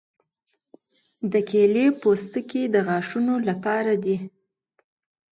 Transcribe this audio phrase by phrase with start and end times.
[1.31, 4.17] د کیلې پوستکي د غاښونو لپاره دي.